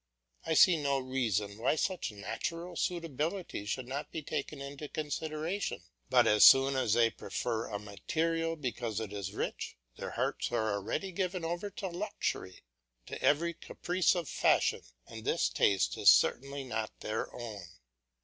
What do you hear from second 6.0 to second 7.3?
but as soon as they